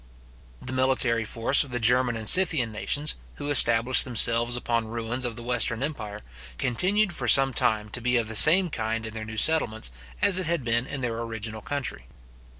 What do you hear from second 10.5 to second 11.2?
been in their